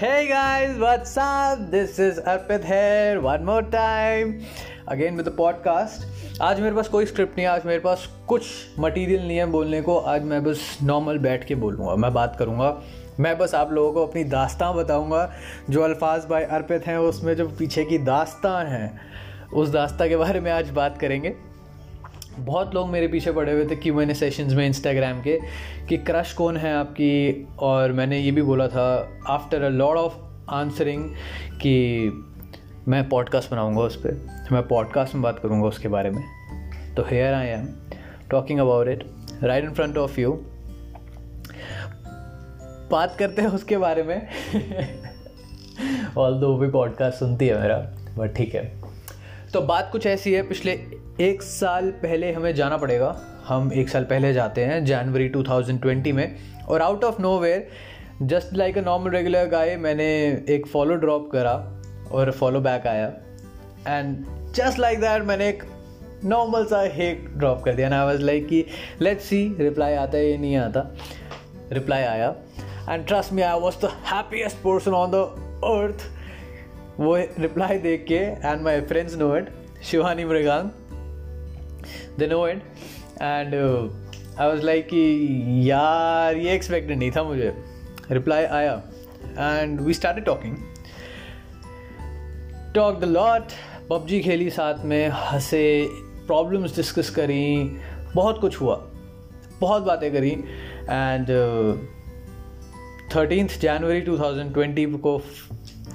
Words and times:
Hey 0.00 0.28
guys, 0.28 0.76
what's 0.78 1.16
up? 1.16 1.62
This 1.70 1.98
is 1.98 2.18
Arpit 2.20 2.64
here 2.64 3.20
one 3.20 3.44
more 3.44 3.62
time 3.62 4.44
again 4.86 5.16
with 5.16 5.24
the 5.24 5.32
podcast. 5.40 6.04
आज 6.40 6.60
मेरे 6.60 6.74
पास 6.74 6.88
कोई 6.88 7.06
script 7.06 7.36
नहीं 7.36 7.46
है 7.46 7.52
आज 7.52 7.64
मेरे 7.66 7.80
पास 7.80 8.06
कुछ 8.28 8.42
मटेरियल 8.78 9.26
नहीं 9.26 9.36
है 9.36 9.46
बोलने 9.46 9.80
को। 9.82 9.96
आज 9.98 10.22
मैं 10.22 10.42
बस 10.44 10.78
नॉर्मल 10.82 11.18
बैठ 11.18 11.44
के 11.44 11.54
बोलूँगा। 11.54 11.94
मैं 11.94 12.12
बात 12.14 12.36
करूँगा। 12.36 12.70
मैं 13.20 13.36
बस 13.38 13.54
आप 13.54 13.72
लोगों 13.72 13.92
को 13.92 14.06
अपनी 14.06 14.24
दास्तां 14.24 14.72
बताऊँगा। 14.76 15.30
जो 15.70 15.82
अल्फाज 15.82 16.24
बाय 16.24 16.44
अर्पित 16.44 16.86
हैं 16.86 16.96
उसमें 16.98 17.34
जो 17.36 17.48
पीछे 17.48 17.84
की 17.84 17.98
दास्तां 17.98 18.66
हैं 18.66 19.00
उस 19.52 19.68
दास्ता 19.68 20.08
के 20.08 20.16
बारे 20.16 20.40
में 20.40 20.50
आज 20.52 20.70
बात 20.70 20.98
करेंगे। 20.98 21.34
बहुत 22.38 22.74
लोग 22.74 22.88
मेरे 22.88 23.08
पीछे 23.08 23.32
पड़े 23.32 23.52
हुए 23.52 23.66
थे 23.66 23.76
क्यू 23.76 23.94
मैंने 23.94 24.14
सेशंस 24.14 24.52
में 24.52 24.66
इंस्टाग्राम 24.66 25.22
के, 25.22 25.40
कि 25.88 25.96
क्रश 25.96 26.32
कौन 26.32 26.56
है 26.56 26.74
आपकी? 26.74 27.46
और 27.58 27.92
मैंने 27.92 28.18
ये 28.20 28.30
भी 28.30 28.42
बोला 28.42 28.68
था 28.68 29.08
after 29.26 29.62
a 29.62 29.68
lot 29.68 29.98
of 29.98 30.14
answering 30.50 31.14
कि 31.54 32.08
मैं 32.88 33.08
पॉडकास्ट 33.08 33.50
बनाऊँगा 33.50 33.80
उस 33.80 33.96
पर 33.96 34.26
मैं 34.52 34.68
पॉडकास्ट 34.68 35.14
में 35.14 35.22
बात 35.22 35.38
करूँगा 35.38 35.66
उसके 35.66 35.88
बारे 35.88 36.10
में। 36.10 36.24
तो 36.94 37.02
here 37.02 37.34
I 37.34 37.46
am 37.46 37.68
talking 38.30 38.60
about 38.60 38.88
it 38.88 39.06
right 39.42 39.64
in 39.64 39.70
front 39.70 39.98
of 39.98 40.20
you 40.20 40.32
बात 42.90 43.16
करते 43.18 43.42
हैं 43.42 43.48
उसके 43.48 43.76
बारे 43.76 44.02
में। 44.02 44.28
ऑल 46.18 46.40
दो 46.40 46.58
भी 46.58 46.70
पॉडकास्ट 46.70 47.18
सुनती 47.18 47.46
है 47.46 47.60
मेरा 47.60 47.76
बट 48.18 48.34
ठीक 48.36 48.54
है। 48.54 48.87
तो 49.52 49.60
बात 49.60 49.88
कुछ 49.92 50.06
ऐसी 50.06 50.32
है, 50.32 50.42
पिछले 50.42 50.72
एक 51.20 51.42
साल 51.42 51.90
पहले 51.90 52.32
हमें 52.32 52.54
जाना 52.54 52.76
पड़ेगा। 52.76 53.20
हम 53.46 53.72
एक 53.72 53.88
साल 53.88 54.04
पहले 54.04 54.32
जाते 54.32 54.64
हैं, 54.64 54.84
जनवरी 54.84 55.28
2020 55.28 56.12
में। 56.12 56.36
और 56.68 56.82
out 56.82 57.04
of 57.04 57.22
nowhere 57.38 57.68
just 58.22 58.54
like 58.54 58.78
a 58.78 58.80
normal 58.80 59.10
regular 59.10 59.46
guy 59.46 59.76
मैंने 59.76 60.06
एक 60.48 60.66
फॉलो 60.66 60.94
ड्रॉप 60.94 61.30
करा 61.32 61.82
और 62.12 62.30
फॉलो 62.30 62.60
बैक 62.60 62.86
आया। 62.86 63.06
एंड 63.88 64.26
जस्ट 64.54 64.78
लाइक 64.78 65.00
दैट 65.00 65.22
मैंने 65.22 65.48
एक 65.48 65.62
नॉर्मल 66.24 66.64
सा 66.64 66.82
हेक 66.82 67.28
ड्रॉप 67.36 67.62
कर 67.62 67.74
दिया। 67.74 67.88
ना 67.88 68.00
आई 68.00 68.06
वाज 68.06 68.22
लाइक 68.22 68.48
कि 68.48 68.64
लेट्स 69.00 69.24
सी 69.24 69.56
रिप्लाई 69.60 69.94
आता 69.94 70.18
है 70.18 70.30
या 70.30 70.38
नहीं 70.38 70.56
आता। 70.56 70.94
रिप्लाई 71.72 72.02
आया। 72.02 72.34
And 72.90 73.06
trust 73.06 73.32
me 73.32 73.42
I 73.42 73.60
was 73.60 73.74
the 73.74 73.84
happiest 73.84 74.56
person 74.56 74.90
on 74.90 75.10
the 75.10 75.14
earth 75.64 76.17
वो 77.00 77.16
रिप्लाई 77.16 77.78
देख 77.78 78.04
के 78.08 78.14
and 78.14 78.60
my 78.60 78.80
friends 78.80 79.16
know 79.16 79.36
it 79.36 79.48
Shivani 79.82 80.24
Mrigang 80.24 80.70
they 82.18 82.26
know 82.26 82.48
it 82.48 82.62
and 83.22 83.54
I 84.40 84.48
was 84.48 84.62
like 84.62 84.86
कि 84.86 85.70
यार, 85.70 86.36
ये 86.36 86.54
एक्सपेक्टेड 86.54 86.98
नहीं 86.98 87.10
था 87.10 87.22
मुझे. 87.22 87.54
रिप्लाई 88.10 88.44
आया. 88.44 88.82
And 89.38 89.80
we 89.80 89.94
start 89.94 90.24
talking 90.24 90.56
talked 92.74 93.00
a 93.00 93.04
lot 93.04 93.42
PUBG 93.90 94.20
खेली 94.20 94.50
साथ 94.50 94.84
में, 94.84 95.08
हंसे 95.08 95.88
प्रॉब्लम्स 96.26 96.76
डिस्कस 96.76 97.10
करी. 97.10 97.76
बहुत 98.14 98.40
कुछ 98.40 98.60
हुआ. 98.60 98.76
बहुत 99.60 99.82
बातें 99.82 100.12
करी. 100.12 100.30
एंड 100.90 101.26
थर्टीनथ 103.16 103.48
जनवरी 103.60 104.00
2020 104.00 104.98
को 105.00 105.18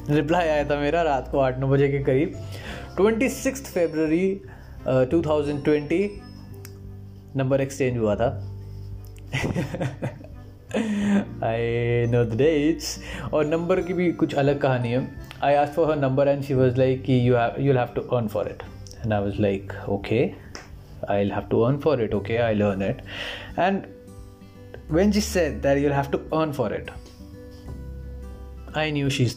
रिप्लाई 0.10 0.48
आया 0.48 0.64
था 0.70 0.76
मेरा 0.80 1.02
रात 1.02 1.28
को 1.32 1.40
आठ 1.40 1.58
नौ 1.60 1.68
बजे 1.68 1.88
के 1.88 2.00
करीब। 2.04 2.34
Twenty 2.98 3.30
six 3.30 3.62
February 3.74 4.42
two 4.88 5.22
thousand 5.26 5.64
twenty 5.64 6.10
number 7.36 7.62
exchange 7.62 7.98
हुआ 7.98 8.16
था। 8.16 8.28
आई 11.48 12.06
नो 12.12 12.24
द 12.26 12.38
डेट्स 12.38 13.00
और 13.34 13.46
नंबर 13.46 13.82
की 13.82 13.94
भी 13.94 14.12
कुछ 14.12 14.36
अलग 14.36 14.62
कहानी 14.62 14.92
है। 14.92 15.08
I 15.44 15.56
asked 15.56 15.74
for 15.74 15.90
her 15.92 15.98
number 16.00 16.28
and 16.28 16.44
she 16.44 16.54
was 16.54 16.78
like 16.78 17.04
कि 17.04 17.20
you 17.30 17.36
you'll 17.66 17.78
have 17.78 17.90
to 17.96 18.02
earn 18.18 18.28
for 18.28 18.48
it 18.48 18.64
and 19.04 19.14
I 19.14 19.22
was 19.22 19.42
like 19.42 19.74
okay 19.90 20.30
I 21.10 21.30
have 21.30 21.48
to 21.52 21.62
earn 21.62 21.78
for 21.78 22.04
it 22.04 22.14
okay 22.14 22.38
I 22.38 22.54
learn 22.54 22.82
it 22.90 23.02
and 23.60 23.82
when 24.96 25.12
she 25.16 25.22
said 25.26 25.54
that 25.64 25.80
you'll 25.82 25.94
have 25.98 26.10
to 26.14 26.20
earn 26.38 26.52
for 26.56 26.66
it, 26.78 26.90
I 28.82 28.84
knew 28.92 29.10
she's. 29.18 29.36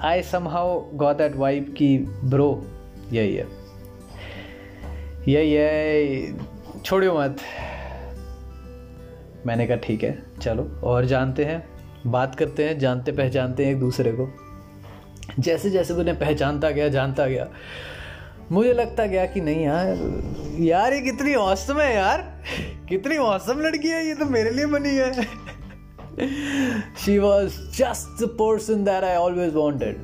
I 0.00 0.22
somehow 0.22 0.80
got 0.94 1.16
that 1.16 1.36
vibe 1.36 1.74
की 1.78 1.98
bro 2.24 2.66
यही 3.12 3.34
है 3.36 3.46
यही 5.28 5.52
है 5.52 6.80
छोड़ियो 6.82 7.18
मत. 7.18 7.36
मैंने 9.46 9.66
कहा, 9.66 9.76
ठीक 9.76 10.04
है, 10.04 10.22
चलो, 10.42 10.62
और 10.84 11.04
जानते 11.04 11.44
हैं, 11.44 11.68
बात 12.06 12.34
करते 12.34 12.64
हैं, 12.64 12.78
जानते, 12.78 13.12
पहचानते 13.12 13.64
हैं 13.64 13.72
एक 13.72 13.80
दूसरे 13.80 14.12
को. 14.12 14.28
जैसे 15.38 15.70
जैसे 15.70 15.94
उन्हें 15.94 16.18
पहचानता 16.18 16.70
गया, 16.70 16.88
जानता 16.88 17.26
गया, 17.26 17.48
मुझे 18.52 18.72
लगता 18.72 19.06
गया 19.06 19.26
कि 19.26 19.40
नहीं 19.40 19.64
यार 19.64 20.58
यार 20.60 20.92
ये 20.92 21.00
कितनी 21.00 21.34
औसम 21.34 21.80
है 21.80 21.94
यार। 21.94 22.42
कितनी 22.88 23.16
औसम 23.16 23.60
लड़की 23.60 23.88
है, 23.88 24.06
ये 24.06 24.14
तो 24.14 24.24
मेरे 24.24 24.50
लिए 24.50 24.66
बनी 24.66 24.88
है। 24.88 25.45
She 26.96 27.18
was 27.18 27.68
just 27.70 28.16
the 28.18 28.28
person 28.28 28.84
that 28.84 29.04
I 29.04 29.16
always 29.16 29.52
wanted. 29.52 30.00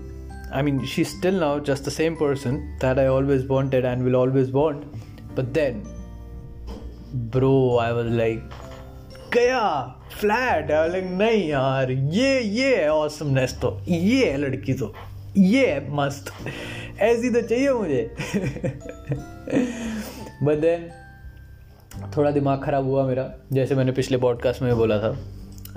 I 0.53 0.61
mean, 0.61 0.85
she's 0.85 1.09
still 1.09 1.41
now 1.41 1.59
just 1.59 1.85
the 1.85 1.91
same 1.91 2.17
person 2.17 2.77
that 2.81 2.99
I 2.99 3.07
always 3.07 3.45
wanted 3.45 3.87
and 3.87 4.05
will 4.05 4.17
always 4.17 4.51
want. 4.51 4.85
But 5.35 5.55
then, 5.55 5.87
bro, 7.31 7.79
I 7.79 7.93
was 7.93 8.11
like, 8.11 8.43
गया 9.35 9.61
flat 10.21 10.71
I 10.71 10.89
like 10.89 11.05
नहीं 11.19 11.49
यार 11.49 11.91
ये 11.91 12.41
ये 12.41 12.77
है 12.77 12.89
awesomeness 12.93 13.57
तो 13.63 13.71
ये 13.89 14.31
है 14.31 14.37
लड़की 14.39 14.75
तो 14.81 14.93
ये 15.37 15.67
है 15.67 15.95
मस्त 15.97 16.33
ऐसी 17.01 17.31
तो 17.35 17.41
चाहिए 17.41 17.73
मुझे 17.73 18.15
बट 20.43 20.59
देन 20.61 20.89
थोड़ा 22.17 22.31
दिमाग 22.31 22.65
ख़राब 22.65 22.85
हुआ 22.87 23.07
मेरा 23.07 23.31
जैसे 23.53 23.75
मैंने 23.75 23.93
पिछले 23.93 24.19
पॉडकास्ट 24.19 24.63
में 24.63 24.77
बोला 24.77 24.99
था 24.99 25.17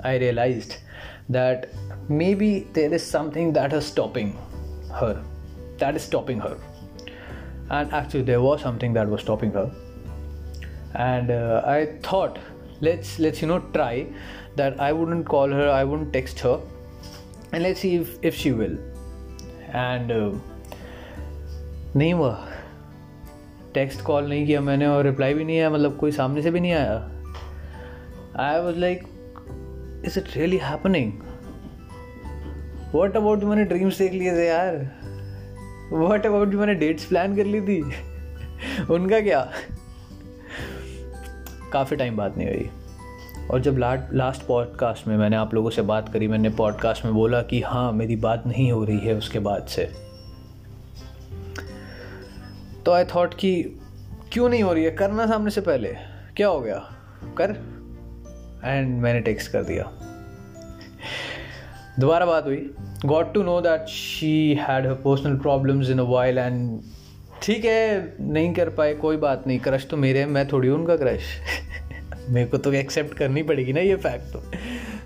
I 0.05 0.17
realized 0.17 0.77
that 1.29 1.69
maybe 2.09 2.67
there 2.73 2.93
is 2.93 3.05
something 3.05 3.53
that 3.53 3.73
is 3.73 3.85
stopping 3.85 4.37
her. 4.93 5.23
That 5.77 5.95
is 5.95 6.03
stopping 6.03 6.39
her. 6.39 6.57
And 7.69 7.93
actually, 7.93 8.23
there 8.23 8.41
was 8.41 8.61
something 8.61 8.93
that 8.93 9.07
was 9.07 9.21
stopping 9.21 9.51
her. 9.53 9.71
And 10.95 11.31
uh, 11.31 11.63
I 11.65 11.97
thought, 12.03 12.39
let's 12.81 13.17
let's 13.19 13.41
you 13.41 13.47
know 13.47 13.59
try 13.73 14.07
that. 14.55 14.79
I 14.79 14.91
wouldn't 14.91 15.25
call 15.25 15.49
her. 15.49 15.69
I 15.69 15.83
wouldn't 15.83 16.11
text 16.11 16.39
her, 16.41 16.59
and 17.53 17.63
let's 17.63 17.79
see 17.79 17.95
if 17.95 18.17
if 18.21 18.35
she 18.35 18.51
will. 18.51 18.77
And 19.73 20.11
uh, 20.11 20.31
नहीं 21.95 22.13
हुआ 22.13 22.47
text 23.73 24.01
call 24.01 24.27
नहीं 24.29 24.45
किया 24.45 24.59
मैंने 24.61 24.85
और 24.87 25.03
reply 25.03 25.33
भी 25.33 25.43
नहीं 25.43 25.57
आया 25.57 25.69
मतलब 25.69 25.97
कोई 25.99 26.11
सामने 26.11 26.41
से 26.41 26.51
भी 26.51 26.59
नहीं 26.59 26.71
आया 26.71 26.93
आई 28.39 28.59
was 28.61 28.77
like 28.77 29.03
is 30.04 30.18
it 30.18 30.24
really 30.36 30.56
happening 30.56 31.12
what 32.94 33.16
about 33.16 33.44
मैंने 33.44 33.64
ड्रीम्स 33.64 33.98
देख 33.98 34.12
लिए 34.12 34.32
थे 34.32 34.46
यार? 34.46 34.96
वॉट 35.92 36.26
अबाउट 36.26 36.48
मैंने 36.48 36.74
डेट्स 36.74 37.04
प्लान 37.04 37.36
कर 37.36 37.44
ली 37.44 37.60
थी? 37.60 37.82
उनका 38.90 39.20
क्या? 39.20 39.50
काफ़ी 41.72 41.96
टाइम 41.96 42.16
बात 42.16 42.38
नहीं 42.38 42.48
हुई। 42.48 42.70
और 43.50 43.60
जब 43.60 43.76
लास्ट 43.78 44.14
लास्ट 44.14 44.46
पॉडकास्ट 44.46 45.08
में 45.08 45.16
मैंने 45.16 45.36
आप 45.36 45.54
लोगों 45.54 45.70
से 45.70 45.82
बात 45.82 46.12
करी, 46.12 46.28
मैंने 46.28 46.50
पॉडकास्ट 46.50 47.04
में 47.04 47.14
बोला 47.14 47.42
कि 47.42 47.62
हाँ 47.62 47.92
मेरी 47.92 48.16
बात 48.16 48.42
नहीं 48.46 48.72
हो 48.72 48.84
रही 48.84 48.98
है 48.98 49.14
उसके 49.14 49.38
बाद 49.38 49.66
से। 49.66 49.92
तो 52.86 52.92
आई 52.92 53.04
थॉट 53.04 53.34
कि 53.34 53.80
क्यों 54.32 54.48
नहीं 54.48 54.62
हो 54.62 54.72
रही 54.72 54.84
है? 54.84 54.90
करना 54.90 55.26
सामने 55.26 55.50
से 55.50 55.60
पहले। 55.60 55.94
क्या 56.36 56.48
हो 56.48 56.60
गया? 56.60 56.96
कर। 57.38 57.76
एंड 58.64 59.00
मैंने 59.00 59.20
टेक्स्ट 59.20 59.52
कर 59.52 59.62
दिया। 59.62 59.92
दोबारा 61.98 62.26
बात 62.26 62.46
हुई। 62.46 62.70
Got 63.06 63.34
to 63.34 63.42
know 63.42 63.60
that 63.60 63.86
she 63.86 64.54
had 64.54 64.86
personal 64.86 65.36
problems 65.36 65.90
in 65.90 65.98
a 65.98 66.02
while 66.02 66.38
and 66.38 66.80
ठीक 67.42 67.64
है, 67.64 68.14
नहीं 68.20 68.54
कर 68.54 68.68
पाए, 68.68 68.94
कोई 68.94 69.16
बात 69.16 69.46
नहीं। 69.46 69.60
क्रश 69.60 69.86
तो 69.86 69.96
मेरे 69.96 70.26
मैं 70.26 70.48
थोड़ी 70.48 70.68
हूँ 70.68 70.78
उनका 70.78 70.96
क्रश 70.96 71.22
मेरे 72.30 72.46
को 72.46 72.58
तो 72.58 72.72
एक्सेप्ट 72.72 73.14
करनी 73.14 73.42
पड़ेगी 73.42 73.72
ना 73.72 73.80
ये 73.80 73.96
फैक्ट 73.96 74.32
तो। 74.32 74.38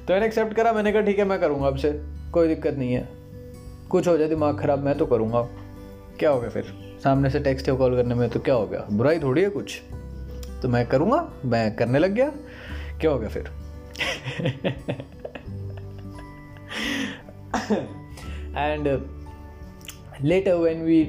तो 0.06 0.12
मैंने 0.12 0.26
एक्सेप्ट 0.26 0.54
करा, 0.54 0.72
मैंने 0.72 0.92
कहा, 0.92 1.02
ठीक 1.02 1.18
है, 1.18 1.24
मैं 1.24 1.40
करूँगा 1.40 1.66
आपसे 1.66 2.00
कोई 2.32 2.48
दिक्कत 2.48 2.74
नहीं 2.74 2.92
है। 2.92 3.08
कुछ 3.90 4.08
हो 4.08 4.18
जाए, 4.18 4.28
दिमाग 4.28 4.60
ख़राब, 4.60 4.78
मैं 4.78 4.98
तो 4.98 5.06
करूँगा। 5.06 5.42
क्या 6.18 6.30
हो 6.30 6.40
गया 6.40 6.50
फिर? 6.50 6.64
सामने 7.04 7.30
से 7.30 7.40
टेक्स्ट 7.40 7.68
या 7.68 7.74
कॉल 7.74 7.96
करने 7.96 8.14
में 8.14 8.28
तो 8.30 8.40
क्या 8.40 8.54
हो 8.54 8.66
गया? 8.66 8.86
बुराई 8.92 9.18
थोड़ी 9.18 9.42
है 9.42 9.48
कुछ। 9.48 9.80
तो 10.62 10.68
मैं 10.68 10.86
करूँगा, 10.86 11.32
मैं 11.44 11.76
करने 11.76 11.98
लग 11.98 12.10
गया। 12.10 12.32
क्या 13.00 13.10
हो 13.10 13.18
गया 13.18 13.28
फिर? 13.28 13.50
And 18.56 18.88
later 20.22 20.54
when 20.54 20.82
we 20.82 21.00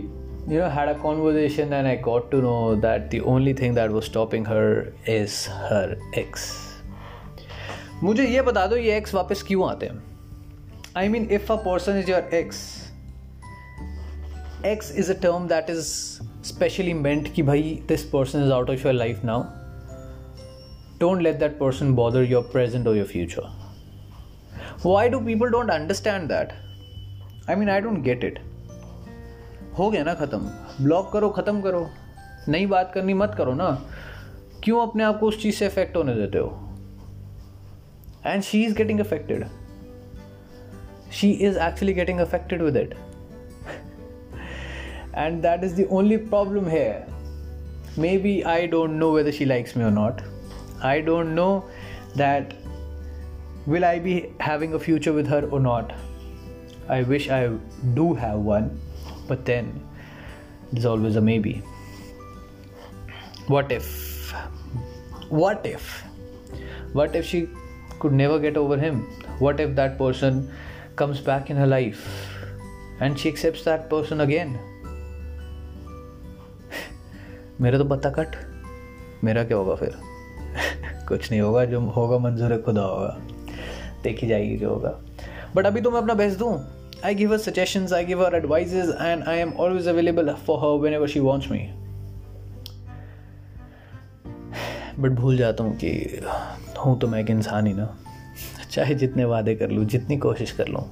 you 0.50 0.60
know 0.60 0.68
had 0.70 0.90
a 0.90 0.94
conversation 0.94 1.74
and 1.74 1.88
I 1.88 1.98
got 1.98 2.32
to 2.32 2.42
know 2.42 2.76
that 2.76 3.10
the 3.16 3.22
only 3.26 3.54
thing 3.54 3.76
that 3.76 3.92
was 3.92 4.06
stopping 4.06 4.48
her 4.48 4.94
is 5.10 5.50
her 5.50 5.98
ex 6.18 6.50
मुझे 8.04 8.26
ये 8.28 8.42
बता 8.42 8.66
दो, 8.68 8.76
ये 8.76 8.98
एक्स 8.98 9.14
वापस 9.14 9.44
क्यों 9.44 9.70
आते 9.70 9.86
हैं? 9.86 10.04
I 10.98 11.08
mean 11.08 11.28
if 11.32 11.52
a 11.54 11.56
person 11.56 12.00
is 12.00 12.12
your 12.12 12.30
ex 12.34 12.60
ex 14.66 14.92
is 14.96 15.12
a 15.12 15.16
term 15.22 15.48
that 15.48 15.70
is 15.70 15.88
specially 16.44 16.94
meant 16.94 17.34
कि 17.34 17.44
भाई 17.44 17.80
this 17.88 18.04
person 18.04 18.44
is 18.44 18.52
out 18.52 18.70
of 18.70 18.86
your 18.86 18.94
life 18.94 19.24
now 19.24 19.44
Don't 21.01 21.23
let 21.23 21.39
that 21.41 21.59
person 21.59 21.95
bother 21.95 22.23
your 22.25 22.43
present 22.43 22.87
or 22.87 22.95
your 22.95 23.05
future. 23.05 23.47
Why 24.83 25.09
do 25.09 25.21
people 25.21 25.51
don't 25.51 25.71
understand 25.71 26.31
that? 26.31 26.55
I 27.49 27.55
mean, 27.55 27.69
I 27.69 27.81
don't 27.81 28.03
get 28.03 28.25
it. 28.25 28.39
हो 29.79 29.91
गया 29.91 30.03
ना 30.05 30.15
ख़त्म 30.15 30.39
block 30.85 31.11
करो 31.13 31.29
ख़त्म 31.39 31.61
करो 31.61 31.89
नई 32.49 32.67
बात 32.67 32.91
करनी 32.95 33.15
मत 33.23 33.35
करो 33.39 33.55
ना 33.55 33.69
क्यों 34.65 34.81
अपने 34.87 35.05
आप 35.05 35.19
को 35.21 35.29
उस 35.29 35.41
चीज़ 35.43 35.57
से 35.57 35.67
अफेक्ट 35.67 35.97
होने 35.97 36.15
देते 36.15 36.39
हो 36.39 36.49
and 38.27 38.43
she 38.43 38.65
is 38.65 38.75
getting 38.77 39.01
affected 39.01 39.45
she 41.17 41.29
is 41.49 41.57
actually 41.57 41.93
getting 41.95 42.21
affected 42.21 42.63
with 42.63 42.77
it. 42.77 42.95
and 45.15 45.43
that 45.43 45.63
is 45.65 45.75
the 45.75 45.87
only 45.89 46.19
problem 46.19 46.69
here. 46.69 47.07
Maybe 47.97 48.45
I 48.45 48.67
don't 48.67 48.99
know 48.99 49.13
whether 49.13 49.33
she 49.33 49.47
likes 49.47 49.75
me 49.77 49.85
or 49.85 49.91
not. 49.91 50.23
I 50.83 51.01
don't 51.01 51.35
know 51.35 51.65
that 52.15 52.55
will 53.67 53.85
I 53.85 53.99
be 53.99 54.33
having 54.41 54.75
a 54.75 54.79
future 54.79 55.13
with 55.13 55.27
her 55.27 55.49
or 55.51 55.61
not. 55.61 55.93
I 56.89 57.03
wish 57.03 57.29
I 57.31 57.49
do 57.95 58.15
have 58.15 58.39
one, 58.39 58.81
but 59.29 59.45
then 59.45 59.81
there's 60.73 60.85
always 60.85 61.17
a 61.17 61.21
maybe. 61.21 61.63
What 63.49 63.73
if? 63.73 64.33
What 65.29 65.67
if? 65.67 66.05
What 66.93 67.17
if 67.17 67.27
she 67.27 67.49
could 67.99 68.13
never 68.13 68.39
get 68.39 68.57
over 68.57 68.77
him? 68.77 69.03
What 69.39 69.61
if 69.61 69.75
that 69.77 69.99
person 69.99 70.51
comes 70.97 71.21
back 71.21 71.51
in 71.51 71.57
her 71.57 71.67
life 71.67 72.33
and 73.01 73.19
she 73.19 73.29
accepts 73.29 73.65
that 73.65 73.91
person 73.91 74.21
again 74.21 74.59
मेरा 77.61 77.79
तो 77.79 77.85
पत्ता 77.89 78.11
cut 78.19 78.35
मेरा 79.25 79.43
क्या 79.45 79.57
होगा 79.57 79.75
फिर 79.75 79.95
कुछ 81.08 81.32
नहीं 81.32 81.42
होगा 81.42 81.66
जो 81.66 81.80
होगा 81.80 82.18
मंजूर 82.18 82.54
है 82.54 82.62
खुदा 82.62 82.82
होगा। 82.82 83.18
देखी 84.04 84.28
जाएगी 84.28 84.58
जो 84.58 84.70
होगा। 84.70 85.00
बट 85.56 85.66
अभी 85.66 85.82
तो 85.82 85.92
मैं 85.92 85.98
अपना 85.98 86.14
बेस्ट 86.14 86.40
दूँ। 86.40 86.60
I 87.06 87.16
give 87.16 87.36
her 87.36 87.42
suggestions, 87.44 87.94
I 87.94 88.04
give 88.04 88.20
her 88.20 88.34
advices, 88.40 88.90
and 89.06 89.24
I 89.24 89.36
am 89.46 89.54
always 89.54 89.88
available 89.88 90.36
for 90.48 90.60
her 90.60 90.74
whenever 90.84 91.08
she 91.08 91.22
wants 91.28 91.52
me. 91.52 91.60
But 95.00 95.12
भूल 95.12 95.38
जाता 95.38 95.64
हूँ 95.64 95.76
कि 95.76 96.22
हूँ 96.86 97.00
तो 97.00 97.08
मैं 97.08 97.20
एक 97.20 97.30
इंसान 97.30 97.68
ही 97.68 97.74
ना। 97.74 97.98
चाहे 98.72 98.96
जितने 98.96 99.26
वादे 99.26 99.56
कर 99.56 99.70
लूँ 99.70 99.86
जितनी 99.86 100.18
कोशिश 100.18 100.52
कर 100.52 100.68
लूँ 100.68 100.84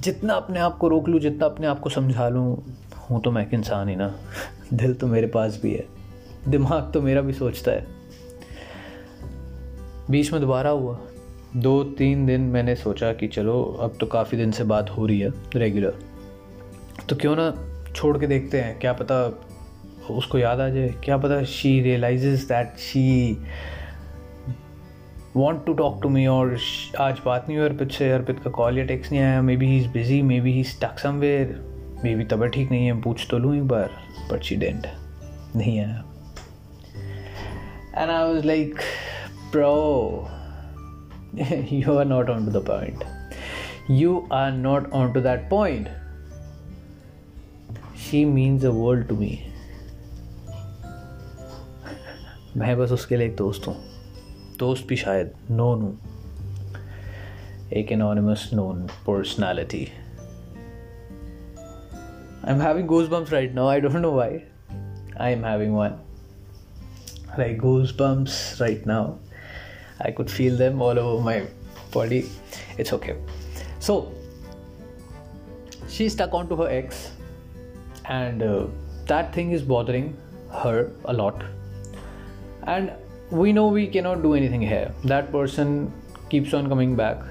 जितना 0.00 0.34
अपने 0.34 0.60
आप 0.60 0.78
को 0.78 0.88
रोक 0.88 1.08
लूँ 1.08 1.20
जितना 1.20 1.46
अपने 1.46 1.66
आप 1.66 1.80
को 1.80 1.90
समझा 1.90 2.28
लूँ 2.28 2.74
हूँ 3.10 3.20
तो 3.22 3.30
मैं 3.30 3.46
एक 3.46 3.54
इंसान 3.54 3.88
ही 3.88 3.96
ना। 3.96 4.14
दिल 4.72 4.94
तो 4.94 5.06
मेरे 5.06 5.26
पास 5.26 5.58
भी 5.62 5.72
है। 5.74 5.84
दिमाग 6.48 6.90
तो 6.94 7.02
मेरा 7.02 7.20
भी 7.20 7.32
सोचता 7.32 7.70
है। 7.70 8.01
बीच 10.12 10.32
में 10.32 10.40
दोबारा 10.40 10.70
हुआ। 10.70 10.98
दो 11.56 11.82
तीन 11.98 12.24
दिन 12.26 12.40
मैंने 12.50 12.74
सोचा 12.76 13.12
कि 13.12 13.26
चलो, 13.28 13.62
अब 13.82 13.96
तो 14.00 14.06
काफ़ी 14.06 14.38
दिन 14.38 14.50
से 14.52 14.64
बात 14.64 14.90
हो 14.90 15.06
रही 15.06 15.20
है 15.20 15.30
रेगुलर 15.56 15.98
तो 17.08 17.16
क्यों 17.16 17.34
ना 17.36 17.54
छोड़ 17.94 18.16
के 18.18 18.26
देखते 18.26 18.60
हैं, 18.60 18.78
क्या 18.78 18.92
पता 18.92 19.24
उसको 20.10 20.38
याद 20.38 20.60
आ 20.60 20.68
जाए, 20.68 20.88
क्या 21.04 21.16
पता 21.18 21.42
she 21.44 21.80
realize 21.80 22.46
that 22.48 22.78
she 22.80 23.38
want 25.36 25.64
to 25.66 25.72
talk 25.74 26.00
to 26.02 26.08
me 26.08 26.26
और 26.26 26.56
आज 27.00 27.20
बात 27.24 27.46
नहीं 27.48 27.58
हुई 27.58 27.68
अर्पित 27.68 27.90
से, 27.90 28.10
अर्पित 28.10 28.40
का 28.44 28.50
कॉल 28.50 28.78
या 28.78 28.84
टेक्स 28.84 29.12
नहीं 29.12 29.20
आया 29.20 29.42
maybe 29.56 29.66
he 29.66 29.76
is 29.76 29.88
busy 29.88 30.20
maybe 30.40 30.52
he 30.52 30.64
stuck 30.64 30.98
somewhere 30.98 32.00
maybe 32.16 32.24
तबीयत 32.24 32.52
ठीक 32.52 32.70
नहीं 32.70 32.86
है, 32.86 33.00
पूछ 33.02 33.26
तो 33.30 33.38
लूँ 33.38 33.56
एक 33.56 33.66
बार 33.68 33.90
बट 34.32 34.42
शी 34.42 34.56
डेंट 34.56 34.86
नहीं 35.56 35.78
आया। 35.80 36.04
And 37.96 38.10
I 38.10 38.24
was 38.24 38.46
like 38.46 38.74
Pro 39.51 39.75
you 41.69 41.95
are 41.97 42.05
not 42.05 42.29
on 42.29 42.45
to 42.45 42.51
the 42.51 42.61
point 42.61 43.03
you 43.97 44.13
are 44.31 44.51
not 44.51 44.91
on 44.99 45.13
to 45.13 45.21
that 45.21 45.49
point 45.49 45.89
she 47.95 48.23
means 48.25 48.61
the 48.61 48.71
world 48.77 49.07
to 49.09 49.19
me 49.21 49.31
मैं 52.57 52.77
बस 52.77 52.91
उसके 52.91 53.17
लिए 53.17 53.27
एक 53.27 53.35
दोस्त 53.35 53.67
हूँ 53.67 53.75
दोस्त 54.59 54.87
भी 54.87 54.95
शायद 54.97 55.33
नोन 55.51 55.81
हूँ 55.81 55.97
एक 57.73 57.91
anonymous 57.91 58.49
known 58.53 58.81
personality 59.07 59.85
I 62.45 62.53
am 62.53 62.61
having 62.61 62.87
goosebumps 63.09 63.33
right 63.33 63.53
now 63.55 63.67
I 63.69 63.79
don't 63.81 63.95
know 63.95 64.11
why 64.11 64.39
I 65.21 65.33
am 65.33 65.45
having 65.45 65.75
one 65.75 65.99
like 67.37 67.57
goosebumps 67.59 68.59
right 68.59 68.85
now. 68.85 69.19
I 70.04 70.10
could 70.10 70.30
feel 70.30 70.56
them 70.56 70.82
all 70.82 70.98
over 70.98 71.22
my 71.22 71.46
body. 71.92 72.28
It's 72.78 72.92
okay. 72.92 73.16
So 73.78 74.12
she 75.88 76.08
stuck 76.08 76.34
onto 76.34 76.56
her 76.56 76.68
ex, 76.68 77.12
and 78.06 78.42
uh, 78.42 78.66
that 79.06 79.34
thing 79.34 79.52
is 79.52 79.62
bothering 79.62 80.16
her 80.50 80.92
a 81.04 81.12
lot. 81.12 81.42
And 82.64 82.92
we 83.30 83.52
know 83.52 83.68
we 83.68 83.86
cannot 83.86 84.22
do 84.22 84.34
anything 84.34 84.60
here. 84.60 84.92
That 85.04 85.30
person 85.32 85.92
keeps 86.30 86.54
on 86.54 86.68
coming 86.68 86.96
back, 86.96 87.22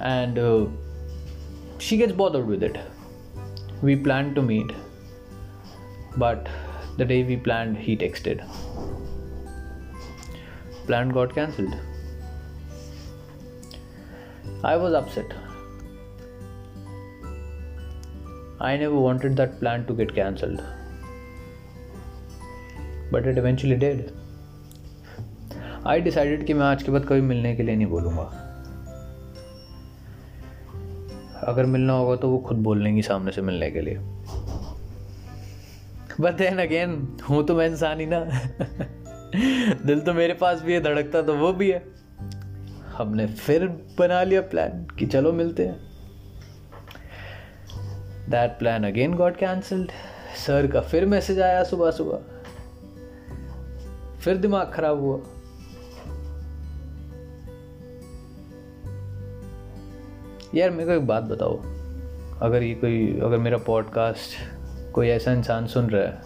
and 0.00 0.38
uh, 0.38 0.66
she 1.78 1.96
gets 1.96 2.12
bothered 2.12 2.46
with 2.46 2.62
it. 2.62 2.78
We 3.82 3.96
planned 3.96 4.34
to 4.36 4.42
meet, 4.42 4.70
but 6.16 6.48
the 6.98 7.04
day 7.04 7.22
we 7.24 7.36
planned, 7.36 7.76
he 7.76 7.96
texted. 7.96 8.46
Plan 10.86 11.10
got 11.10 11.34
cancelled. 11.34 11.74
I 14.64 14.76
was 14.76 14.94
upset. 14.94 15.34
I 18.60 18.76
never 18.76 18.96
wanted 18.96 19.36
that 19.36 19.58
plan 19.60 19.86
to 19.86 19.94
get 20.00 20.14
cancelled. 20.14 20.62
But 23.12 23.26
it 23.26 23.38
eventually 23.38 23.76
died 23.76 24.06
I 25.86 26.00
decided 26.00 26.46
कि 26.46 26.54
मैं 26.54 26.66
आज 26.66 26.82
के 26.82 26.92
बाद 26.92 27.04
कभी 27.08 27.20
मिलने 27.20 27.54
के 27.56 27.62
लिए 27.62 27.76
नहीं 27.76 27.86
बोलूँगा। 27.86 28.22
अगर 31.48 31.66
मिलना 31.66 31.92
होगा 31.92 32.16
तो 32.16 32.28
वो 32.30 32.38
खुद 32.38 32.56
बोल 32.56 32.82
लेंगी 32.82 33.02
सामने 33.02 33.32
से 33.32 33.42
मिलने 33.42 33.70
के 33.70 33.80
लिए। 33.80 33.98
बट 36.20 36.36
देन 36.38 36.58
अगेन 36.58 36.96
हूँ 37.30 37.44
तो 37.46 37.56
मैं 37.56 37.66
इंसान 37.66 38.00
ही 38.00 38.06
ना। 38.06 38.24
दिल 39.86 40.00
तो 40.00 40.14
मेरे 40.14 40.34
पास 40.34 40.62
भी 40.62 40.72
है, 40.72 40.80
धड़कता 40.80 41.22
तो 41.22 41.34
वो 41.34 41.52
भी 41.52 41.70
है। 41.70 41.84
हमने 42.86 43.26
फिर 43.26 43.66
बना 43.98 44.22
लिया 44.22 44.40
प्लान 44.40 44.86
कि 44.98 45.06
चलो 45.06 45.32
मिलते 45.32 45.66
हैं। 45.66 45.92
That 48.30 48.58
plan 48.58 48.84
again 48.84 49.14
got 49.14 49.36
cancelled 49.36 49.90
sir 50.46 50.66
का 50.66 50.80
फिर 50.80 51.06
मैसेज 51.06 51.40
आया 51.40 51.64
सुबह 51.64 51.90
सुबह। 51.90 52.18
फिर 54.20 54.36
दिमाग 54.36 54.72
खराब 54.74 55.00
हुआ। 55.00 55.20
यार, 60.54 60.70
मेरे 60.70 60.84
को 60.84 60.92
एक 60.92 61.06
बात 61.06 61.22
बताओ। 61.22 61.62
अगर 62.40 62.62
ये 62.62 62.74
कोई, 62.74 63.20
अगर 63.20 63.38
मेरा 63.38 63.58
पॉडकास्ट 63.58 64.30
कोई 64.92 65.08
ऐसा 65.08 65.32
इंसान 65.32 65.66
सुन 65.66 65.90
रहा 65.90 66.02
है 66.02 66.22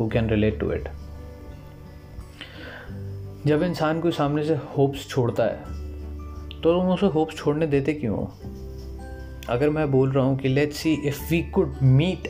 who 0.00 0.08
can 0.08 0.28
relate 0.28 0.60
to 0.60 0.72
it 0.72 0.88
जब 3.46 3.62
इंसान 3.62 4.00
कोई 4.00 4.12
सामने 4.12 4.44
से 4.44 4.54
होप्स 4.54 5.08
छोड़ता 5.08 5.44
है 5.44 5.56
तो 6.48 6.72
तुम 6.72 6.88
उसे 6.90 7.06
होप्स 7.06 7.36
छोड़ने 7.36 7.66
देते 7.66 7.92
क्यों 7.92 8.16
अगर 9.48 9.70
मैं 9.70 9.90
बोल 9.90 10.12
रहा 10.12 10.24
हूँ 10.24 10.38
कि 10.38 10.48
let's 10.48 10.76
see 10.76 10.92
if 10.92 11.20
we 11.30 11.42
could 11.42 11.74
meet 11.82 12.26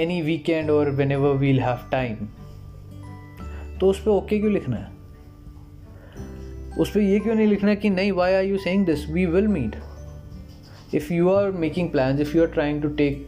any 0.00 0.22
weekend 0.22 0.70
और 0.70 0.90
when 0.90 1.12
ever 1.12 1.36
we'll 1.36 1.60
have 1.60 1.78
time 1.92 2.16
तो 3.78 3.90
उस 3.90 4.02
पर 4.02 4.10
ओके 4.10 4.38
क्यों 4.38 4.52
लिखना 4.52 4.76
है? 4.76 4.90
उस 6.78 6.90
पर 6.90 7.00
यह 7.00 7.18
क्यों 7.18 7.34
नहीं 7.34 7.46
लिखना 7.46 7.74
कि 7.74 7.90
नहीं 7.90 8.12
why 8.12 8.34
are 8.34 8.44
you 8.44 8.58
saying 8.58 8.86
this 8.86 9.08
we 9.10 9.26
will 9.26 9.48
meet 9.48 9.76
if 10.94 11.12
you 11.12 11.30
are 11.30 11.50
making 11.52 11.90
plan 11.90 12.20
if 12.20 12.36
you 12.36 12.42
are 12.42 12.48
trying 12.48 12.82
to 12.82 12.88
take 12.88 13.26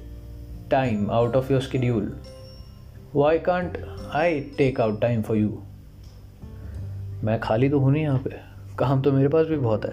time 0.71 1.11
out 1.11 1.37
of 1.37 1.53
your 1.53 1.63
schedule 1.63 2.17
why 3.15 3.39
can't 3.39 3.79
I 4.13 4.41
take 4.41 4.81
out 4.81 5.01
time 5.01 5.23
for 5.23 5.37
you 5.37 5.63
मैं 7.25 7.41
खाली 7.41 7.69
तो 7.69 7.79
हूँ 7.79 7.93
नहीं 7.93 8.03
यहाँ 8.03 8.19
पे। 8.19 8.31
काम 8.79 9.03
तो 9.03 9.13
मेरे 9.13 9.29
पास 9.29 9.47
भी 9.47 9.57
बहुत 9.57 9.85
है। 9.85 9.93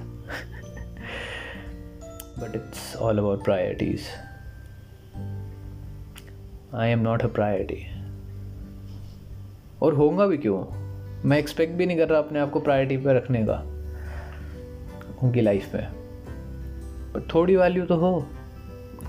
But 2.39 2.55
it's 2.55 2.95
all 2.95 3.17
about 3.17 3.43
priorities 3.43 4.01
I 6.75 6.89
am 6.89 6.99
not 6.99 7.21
a 7.21 7.27
priority 7.27 7.85
और 9.81 9.93
होगा 9.93 10.25
भी 10.27 10.37
क्यों? 10.37 10.63
मैं 11.25 11.37
एक्सपेक्ट 11.37 11.73
भी 11.73 11.85
नहीं 11.85 11.97
कर 11.97 12.09
रहा 12.09 12.19
अपने 12.19 12.39
आप 12.39 12.51
को 12.51 12.59
प्रायोरिटी 12.59 12.97
पर 12.97 13.15
रखने 13.15 13.45
का। 13.49 13.57
उनकी 15.23 15.41
लाइफ 15.41 15.73
में 15.75 15.87
पर 17.13 17.27
थोड़ी 17.33 17.55
वैल्यू 17.55 17.85
तो 17.85 17.95
हो। 17.95 18.27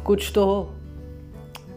कुछ 0.07 0.33
तो 0.35 0.45
हो। 0.45 0.75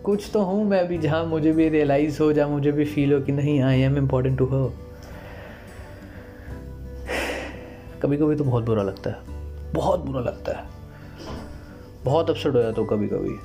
कुछ 0.04 0.30
तो 0.34 0.44
हूँ 0.44 0.64
मैं 0.66 0.88
भी 0.88 0.98
जहाँ 0.98 1.26
मुझे 1.26 1.52
भी 1.52 1.70
रियलाइज़ 1.70 2.22
हो, 2.22 2.34
जहाँ 2.34 2.50
मुझे 2.50 2.72
भी 2.72 2.86
फील 2.86 3.14
हो 3.14 3.22
कि 3.22 3.32
नहीं 3.32 3.62
आई 3.62 3.80
एम 3.80 3.98
इम्पोर्टेंट 3.98 4.38
टू 4.38 4.46
हो 4.46 4.74
कभी 8.04 8.18
कभी 8.18 8.36
तो 8.36 8.44
बहुत 8.44 8.64
बुरा 8.66 8.84
लगता 8.84 9.10
है। 9.10 9.72
बहुत 9.74 10.00
बुरा 10.00 10.22
लगता 10.22 10.52
है। 10.52 10.66
बहुत 12.06 12.30
अपसेट 12.30 12.56
हो 12.56 12.62
जाता 12.62 12.82
हूँ 12.82 12.90
कभी 12.90 13.08
कभी 13.08 13.38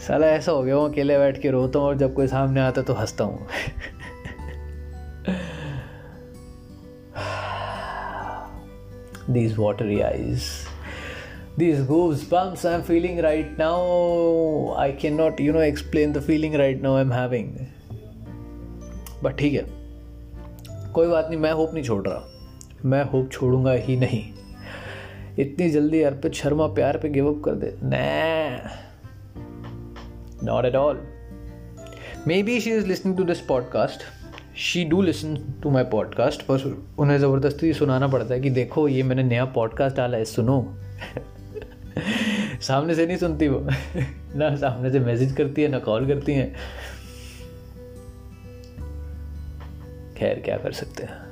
साला 0.00 0.26
ऐसा 0.26 0.52
हो 0.52 0.62
गया 0.62 0.74
हूँ, 0.74 0.88
अकेले 0.90 1.18
बैठ 1.18 1.40
के 1.42 1.50
रोता 1.50 1.78
हूँ 1.78 1.86
और 1.86 1.96
जब 1.98 2.14
कोई 2.14 2.26
सामने 2.26 2.60
आता 2.60 2.82
तो 2.82 2.94
हंसता 2.94 3.24
हूँ। 3.24 3.46
These 9.30 9.56
water 9.58 9.84
eyes 10.04 10.42
these 11.58 11.80
goosebumps 12.30 12.66
I 12.66 12.74
am 12.74 12.82
feeling 12.82 13.18
right 13.20 13.56
now 13.58 14.74
I 14.78 14.92
can 14.92 15.14
not 15.14 15.40
you 15.40 15.52
know 15.52 15.60
explain 15.62 16.12
the 16.12 16.20
feeling 16.20 16.54
right 16.54 16.82
now 16.82 16.94
I 16.94 17.02
am 17.02 17.12
having 17.12 17.56
but 19.22 19.36
ठीक 19.36 19.54
है। 19.54 19.75
कोई 20.96 21.08
बात 21.08 21.26
नहीं, 21.30 21.40
मैं 21.40 21.52
होप 21.52 21.74
नहीं 21.74 21.84
छोड़ 21.84 22.08
रहा। 22.08 22.32
मैं 22.84 23.04
होप 23.04 23.30
छोड़ूँगा 23.32 23.72
ही 23.72 23.96
नहीं। 23.96 24.32
इतनी 25.38 25.70
जल्दी 25.70 26.02
अर्पित 26.02 26.32
शर्मा 26.32 26.66
प्यार 26.66 26.98
पे 26.98 27.08
गिव 27.08 27.34
अप 27.34 27.42
कर 27.44 27.50
दे। 27.50 27.76
Not 30.46 30.64
at 30.64 30.74
all 30.74 31.08
maybe 32.42 32.60
she 32.60 32.70
is 32.70 32.86
listening 32.86 33.16
to 33.16 33.24
this 33.24 33.40
podcast 33.40 34.00
she 34.58 34.84
do 34.84 35.02
listen 35.02 35.36
to 35.62 35.70
my 35.70 35.84
podcast 35.84 36.42
पर 36.42 36.86
उन्हें 36.98 37.18
ज़बरदस्ती 37.18 37.72
सुनाना 37.72 38.08
पड़ता 38.08 38.34
है 38.34 38.40
कि 38.40 38.50
देखो, 38.50 38.88
ये 38.88 39.02
मैंने 39.02 39.22
नया 39.22 39.44
पॉडकास्ट 39.44 39.96
डाला 39.96 40.18
है, 40.18 40.24
सुनो। 40.24 40.74
सामने 42.60 42.94
से 42.94 43.06
नहीं 43.06 43.16
सुनती 43.16 43.48
वो। 43.48 43.68
ना 44.36 44.56
सामने 44.56 44.90
से 44.90 45.00
मैसेज 45.00 45.32
करती 45.32 45.62
है, 45.62 45.68
ना 45.68 45.78
कॉल 45.78 46.06
करती 46.06 46.32
हैं। 46.32 46.56
खैर 50.16 50.40
क्या 50.40 50.56
कर 50.56 50.72
सकते 50.72 51.02
हैं? 51.02 51.26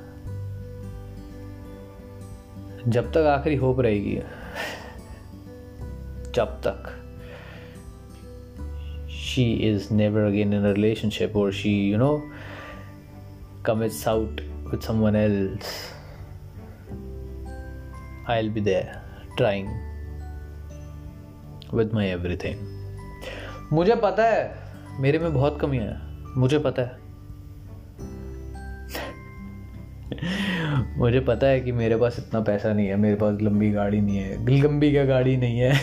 जब 2.87 3.11
तक 3.11 3.17
आखिरी 3.17 3.55
होप 3.55 3.79
रहेगी। 3.79 4.19
जब 6.31 6.61
तक। 6.67 7.01
She 9.09 9.53
is 9.53 9.93
never 9.93 10.21
again 10.21 10.53
in 10.53 10.65
relationship 10.65 11.35
और 11.35 11.53
she 11.53 11.91
you 11.91 11.97
know 11.97 12.23
commits 13.69 13.99
out 14.03 14.35
with 14.65 14.79
someone 14.79 15.15
else, 15.15 15.63
I'll 18.29 18.53
be 18.53 18.61
there 18.61 18.87
trying 19.41 19.67
with 21.73 21.91
my 21.93 22.17
everything. 22.17 22.55
मुझे 23.73 23.95
पता 23.95 24.23
है 24.25 24.55
मेरे 24.99 25.19
में 25.19 25.33
बहुत 25.33 25.59
कमियाँ 25.61 25.85
हैं। 25.85 26.25
मुझे 26.37 26.59
पता 26.59 26.81
है। 26.81 27.04
मुझे 30.97 31.19
पता 31.19 31.47
है 31.47 31.59
कि 31.59 31.71
मेरे 31.71 31.95
पास 31.95 32.15
इतना 32.19 32.39
पैसा 32.39 32.73
नहीं 32.73 32.87
है, 32.87 32.95
मेरे 32.95 33.15
पास 33.15 33.37
लंबी 33.41 33.71
गाड़ी 33.71 34.01
नहीं 34.01 34.17
है, 34.17 34.61
लंबी 34.61 34.91
क्या 34.91 35.05
गाड़ी 35.05 35.37
नहीं 35.37 35.59
है? 35.59 35.73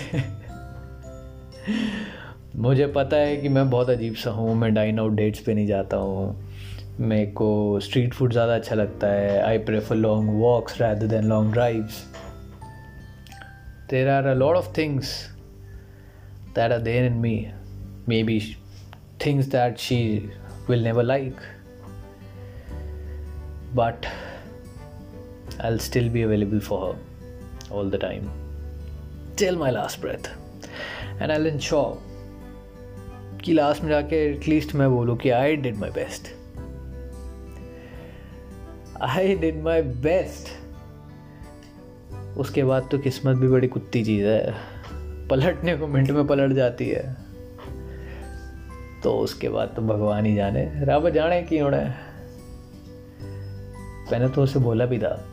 मुझे 2.56 2.86
पता 2.86 3.16
है 3.16 3.36
कि 3.36 3.48
मैं 3.48 3.70
बहुत 3.70 3.90
अजीब 3.90 4.14
सा 4.14 4.30
हूँ, 4.30 4.54
मैं 4.54 4.74
डाइन 4.74 4.98
आउट 4.98 5.12
डेट्स 5.12 5.40
पे 5.40 5.54
नहीं 5.54 5.66
जाता 5.66 5.96
हूँ। 5.96 6.48
मेरे 7.00 7.26
को 7.26 7.80
स्ट्रीट 7.80 8.14
फ़ूड 8.14 8.32
ज़्यादा 8.32 8.54
अच्छा 8.54 8.74
लगता 8.74 9.06
है 9.06 9.42
I 9.42 9.58
prefer 9.58 9.96
long 9.96 10.30
walks 10.30 10.82
rather 10.82 11.06
than 11.06 11.24
long 11.24 11.52
drives 11.52 12.06
there 13.90 14.08
are 14.08 14.26
a 14.26 14.34
lot 14.34 14.56
of 14.56 14.76
things 14.76 15.30
that 16.54 16.72
are 16.72 16.78
there 16.78 17.04
in 17.04 17.12
me 17.12 17.48
maybe 18.22 18.56
things 19.26 19.46
that 19.46 19.78
she 19.78 20.30
will 20.70 20.84
never 20.84 21.02
like 21.02 21.34
but 23.74 24.06
I'll 25.64 25.78
still 25.78 26.08
be 26.12 26.22
available 26.22 26.60
for 26.60 26.78
her 26.84 26.94
all 27.70 27.90
the 27.90 27.98
time. 27.98 28.24
Till 29.36 29.56
my 29.56 29.70
last 29.70 30.00
breath. 30.00 30.26
And 31.20 31.32
I'll 31.32 31.46
ensure 31.52 31.92
कि 33.44 33.52
last 33.52 33.82
में 33.82 33.90
जाके 33.90 34.16
at least 34.30 34.74
मैं 34.74 34.90
बोलूँ 34.90 35.16
कि 35.16 35.30
I 35.30 35.56
did 35.56 35.76
my 35.76 35.90
best 35.90 36.28
I 39.02 39.36
did 39.36 39.62
my 39.62 39.82
best 39.82 40.48
उसके 42.38 42.64
बाद 42.64 42.88
तो 42.90 42.98
किस्मत 42.98 43.36
भी 43.36 43.48
बड़ी 43.48 43.68
कुत्ती 43.68 44.04
चीज़ 44.04 44.26
है। 44.26 44.54
पलटने 45.28 45.76
को 45.76 45.86
मिनट 45.86 46.10
में 46.10 46.26
पलट 46.26 46.52
जाती 46.52 46.88
है। 46.88 47.16
तो 49.02 49.18
उसके 49.18 49.48
बाद 49.48 49.72
तो 49.76 49.82
भगवान 49.82 50.26
ही 50.26 50.34
जाने। 50.34 50.72
रब 50.76 51.10
जाने 51.10 51.42
की 51.42 51.58
होना 51.58 51.76
मैंने 54.12 54.28
तो 54.28 54.42
उसे 54.42 54.58
बोला 54.58 54.86
भी 54.86 54.98
था। 54.98 55.28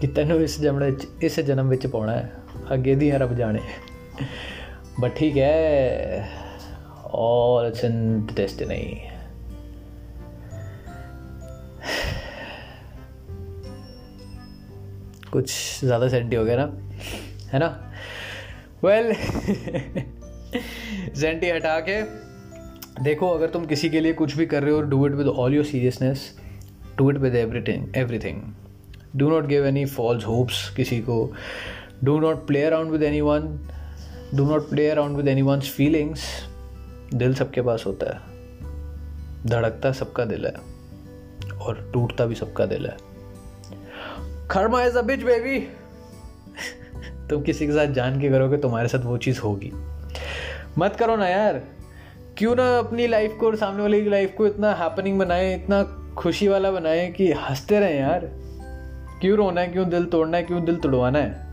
कि 0.00 0.06
तेन 0.16 0.32
इस 0.32 0.60
जम 0.60 0.82
इस 1.22 1.38
जन्म 1.42 1.68
ਵਿੱਚ 1.68 1.86
ਪਾਉਣਾ 1.86 2.16
ਹੈ 2.16 2.32
ਅੱਗੇ 2.74 2.94
ਦੀ 2.94 3.10
ਰੱਬ 3.12 3.34
ਜਾਣੇ 3.34 3.60
ਬਟ 5.00 5.14
ਠੀਕ 5.16 5.38
ਹੈ 5.38 6.46
all 7.08 7.64
it's 7.64 7.82
in 7.82 8.26
destiny 8.34 8.82
कुछ 15.32 15.50
ज़्यादा 15.84 16.08
सेंटी 16.08 16.36
हो 16.36 16.44
गया 16.44 16.56
ना 16.56 16.64
है 17.52 17.58
ना 17.58 17.66
वेल 18.84 19.12
सेंटी 21.14 21.50
हटा 21.50 21.78
के 21.88 22.00
देखो 23.02 23.28
अगर 23.28 23.50
तुम 23.50 23.66
किसी 23.66 23.88
के 23.90 24.00
लिए 24.00 24.12
कुछ 24.12 24.36
भी 24.36 24.46
कर 24.46 24.62
रहे 24.62 24.72
हो 24.72 24.80
do 24.82 25.06
it 25.06 25.14
with 25.14 25.26
all 25.28 25.54
your 25.54 25.64
seriousness 25.64 26.30
do 26.98 27.10
it 27.10 27.16
with 27.18 27.34
everything 27.36 27.96
everything 27.96 28.40
do 29.15 29.29
not 29.29 29.45
give 29.45 29.65
any 29.65 29.85
false 29.85 30.25
hopes 30.25 30.69
किसी 30.75 30.99
को. 30.99 31.33
Do 32.03 32.19
not 32.19 32.47
play 32.47 32.63
around 32.63 32.91
with 32.91 33.03
anyone 33.21 33.59
do 34.35 34.49
not 34.49 34.69
play 34.69 34.89
around 34.89 35.17
with 35.17 35.27
anyone's 35.41 35.69
feelings 35.69 36.23
दिल 37.13 37.33
सबके 37.35 37.61
पास 37.61 37.83
होता 37.87 38.13
है. 38.13 38.19
धड़कता 39.45 39.91
सबका 39.91 40.25
दिल 40.25 40.45
है. 40.45 40.53
और 41.57 41.89
टूटता 41.93 42.25
भी 42.25 42.35
सबका 42.35 42.65
दिल 42.65 42.85
है. 42.85 42.97
Kharma 44.51 44.83
is 44.83 44.97
a 44.97 45.01
beach 45.01 45.23
baby 45.23 45.59
तुम 47.29 47.41
किसी 47.41 47.67
के 47.67 47.71
साथ 47.71 47.87
जान 47.87 48.21
के 48.21 48.29
करोगे, 48.29 48.57
तुम्हारे 48.57 48.87
साथ 48.87 48.99
वो 48.99 49.17
चीज़ 49.17 49.39
होगी. 49.39 49.71
मत 50.77 50.95
करो 50.95 51.15
ना 51.15 51.27
यार. 51.27 51.61
क्यों 52.37 52.55
ना 52.55 52.77
अपनी 52.77 53.07
लाइफ 53.07 53.37
को 53.39 53.45
और 53.45 53.55
सामने 53.55 53.81
वाले 53.81 54.01
की 54.01 54.09
लाइफ 54.09 54.33
को 54.37 54.47
इतना 54.47 54.73
हैपनिंग 54.73 55.19
बनाए, 55.19 55.55
इतना 55.55 55.83
खुशी 56.17 56.47
वाला 56.47 56.71
बनाए 56.71 57.11
कि 57.11 57.31
हँसते 57.31 57.79
रहे 57.79 57.97
यार. 57.97 58.29
क्यों 59.21 59.37
रोना 59.37 59.61
है? 59.61 59.67
क्यों 59.67 59.89
दिल 59.89 60.05
तोड़ना 60.05 60.37
है? 60.37 60.43
क्यों 60.43 60.63
दिल 60.65 60.75
तोड़वाना 60.75 61.19
है? 61.19 61.49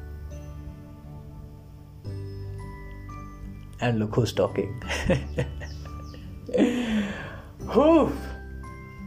And 3.83 3.99
look 3.99 4.15
who's 4.15 4.37
talking 4.37 4.69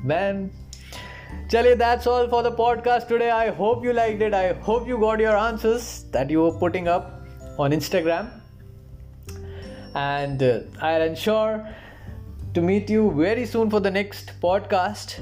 man 0.06 0.50
चलिए 1.52 1.76
that's 1.76 2.08
all 2.08 2.28
for 2.28 2.44
the 2.50 2.56
podcast 2.58 3.10
today 3.10 3.30
I 3.30 3.50
hope 3.50 3.86
you 3.86 3.94
like 3.94 4.22
it 4.22 4.34
I 4.34 4.50
hope 4.68 4.90
you 4.90 4.98
got 4.98 5.22
your 5.22 5.36
answers 5.36 5.90
that 6.14 6.32
you 6.32 6.50
are 6.50 6.60
putting 6.60 6.88
up 6.88 7.58
on 7.60 7.74
Instagram 7.74 8.28
and 9.96 10.42
uh, 10.42 10.60
I'll 10.82 11.02
ensure 11.02 11.68
to 12.54 12.62
meet 12.62 12.90
you 12.90 13.12
very 13.12 13.46
soon 13.46 13.70
for 13.70 13.80
the 13.80 13.92
next 13.92 14.32
podcast. 14.42 15.20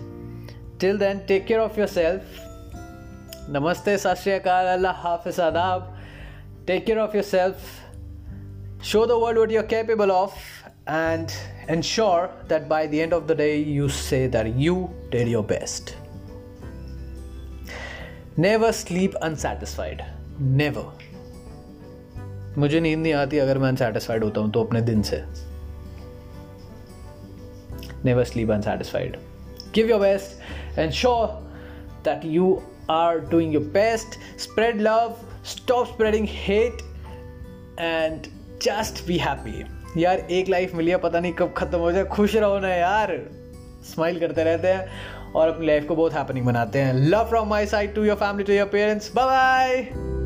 Till 0.78 0.98
then, 0.98 1.26
take 1.26 1.48
care 1.48 1.62
of 1.62 1.78
yourself. 1.78 2.49
Namaste, 3.50 3.96
Sashriyakal, 3.98 4.78
Allah 4.78 4.94
Hafiz 4.94 5.38
Adab. 5.38 5.88
Take 6.68 6.86
care 6.86 7.00
of 7.00 7.16
yourself. 7.16 7.82
Show 8.82 9.08
the 9.08 9.18
world 9.18 9.38
what 9.38 9.50
you're 9.50 9.64
capable 9.64 10.12
of 10.12 10.34
and 10.86 11.34
ensure 11.68 12.30
that 12.48 12.70
by 12.70 12.86
the 12.86 13.02
end 13.02 13.12
of 13.12 13.28
the 13.28 13.34
day, 13.34 13.58
you 13.58 13.90
say 13.90 14.28
that 14.28 14.54
you 14.54 14.90
did 15.10 15.28
your 15.28 15.44
best. 15.44 15.96
Never 18.38 18.72
sleep 18.72 19.16
unsatisfied. 19.22 20.06
Never. 20.40 20.86
मुझे 22.58 22.80
नींद 22.80 23.00
नहीं 23.00 23.14
आती 23.14 23.38
अगर 23.38 23.58
मैं 23.58 23.68
unsatisfied 23.70 24.24
होता 24.24 24.42
हूँ 24.42 24.52
तो 24.52 24.64
अपने 24.64 24.82
दिन 24.82 25.02
से 25.10 25.24
never 28.06 28.24
sleep 28.24 28.52
unsatisfied 28.52 29.18
give 29.76 29.90
your 29.90 30.00
best 30.00 30.80
and 30.80 30.92
sure 30.92 31.28
that 32.08 32.26
you 32.92 33.30
doing 33.30 33.58
your 33.58 33.66
best. 33.74 34.18
Spread 34.46 34.82
love, 34.82 35.12
stop 35.44 35.88
spreading 35.88 36.28
hate, 36.48 36.84
and 37.80 38.28
just 38.62 39.08
be 39.08 39.18
happy. 39.18 39.64
यार 39.98 40.20
एक 40.20 40.50
लाइफ 40.50 40.76
मिली 40.76 40.92
है 40.92 40.98
पता 40.98 41.20
नहीं 41.20 41.34
कब 41.34 41.54
खत्म 41.58 41.78
हो 41.78 41.92
जाए। 41.92 42.04
खुश 42.04 42.36
रहो 42.36 42.60
ना 42.60 42.70
यार। 42.70 43.30
स्माइल 43.94 44.20
करते 44.20 44.44
रहते 44.44 44.68
हैं 44.68 44.90
और 45.36 45.48
अपनी 45.48 45.68
लाइफ 45.68 45.86
को 45.86 45.96
बहुत 45.96 46.14
हैपनिंग 46.14 46.46
बनाते 46.46 46.80
हैं। 46.80 46.94
Love 46.94 47.24
from 47.24 47.48
my 47.48 47.66
side 47.66 47.96
to 47.96 48.04
your 48.04 48.16
family 48.16 48.44
to 48.44 48.54
your 48.54 48.68
parents 48.68 49.16
bye 49.16 49.26
bye 49.26 50.19